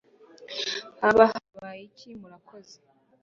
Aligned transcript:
haba 1.01 1.23
habaye 1.33 1.81
iki 1.89 2.09
murakoze 2.19 2.75